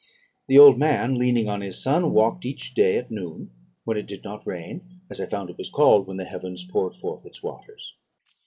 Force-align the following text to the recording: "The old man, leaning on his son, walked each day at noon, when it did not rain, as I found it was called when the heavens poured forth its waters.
"The 0.47 0.57
old 0.57 0.79
man, 0.79 1.13
leaning 1.19 1.47
on 1.47 1.61
his 1.61 1.77
son, 1.77 2.11
walked 2.11 2.43
each 2.43 2.73
day 2.73 2.97
at 2.97 3.11
noon, 3.11 3.51
when 3.85 3.97
it 3.97 4.07
did 4.07 4.23
not 4.23 4.47
rain, 4.47 4.99
as 5.11 5.21
I 5.21 5.27
found 5.27 5.51
it 5.51 5.59
was 5.59 5.69
called 5.69 6.07
when 6.07 6.17
the 6.17 6.25
heavens 6.25 6.63
poured 6.63 6.95
forth 6.95 7.23
its 7.23 7.43
waters. 7.43 7.93